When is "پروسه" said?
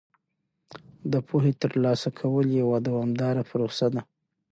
3.49-3.87